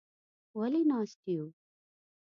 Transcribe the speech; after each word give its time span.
_ولې 0.57 0.81
ناست 0.89 1.21
يو؟ 1.33 1.45